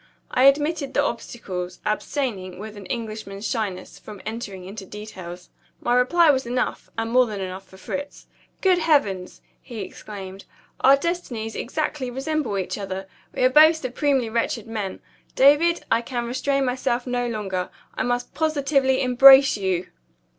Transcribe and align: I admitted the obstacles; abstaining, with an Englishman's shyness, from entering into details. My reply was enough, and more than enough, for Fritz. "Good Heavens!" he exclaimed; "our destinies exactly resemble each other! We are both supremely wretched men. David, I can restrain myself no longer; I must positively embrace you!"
I 0.31 0.45
admitted 0.45 0.95
the 0.95 1.03
obstacles; 1.03 1.79
abstaining, 1.85 2.57
with 2.57 2.75
an 2.75 2.87
Englishman's 2.87 3.47
shyness, 3.47 3.99
from 3.99 4.19
entering 4.25 4.63
into 4.65 4.83
details. 4.83 5.51
My 5.79 5.93
reply 5.93 6.31
was 6.31 6.47
enough, 6.47 6.89
and 6.97 7.11
more 7.11 7.27
than 7.27 7.39
enough, 7.39 7.67
for 7.67 7.77
Fritz. 7.77 8.25
"Good 8.61 8.79
Heavens!" 8.79 9.41
he 9.61 9.81
exclaimed; 9.81 10.45
"our 10.79 10.95
destinies 10.97 11.55
exactly 11.55 12.09
resemble 12.09 12.57
each 12.57 12.79
other! 12.79 13.07
We 13.31 13.43
are 13.43 13.49
both 13.51 13.75
supremely 13.75 14.27
wretched 14.27 14.65
men. 14.65 15.01
David, 15.35 15.85
I 15.91 16.01
can 16.01 16.25
restrain 16.25 16.65
myself 16.65 17.05
no 17.05 17.27
longer; 17.27 17.69
I 17.93 18.01
must 18.01 18.33
positively 18.33 19.03
embrace 19.03 19.55
you!" 19.55 19.85